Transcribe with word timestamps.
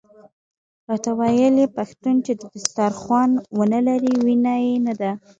راته 0.89 1.09
ویل 1.19 1.55
یې 1.61 1.67
پښتون 1.77 2.15
چې 2.25 2.31
دسترخوان 2.41 3.29
ونه 3.57 3.79
لري 3.87 4.13
وینه 4.25 4.53
یې 4.65 4.73
نده. 4.85 5.11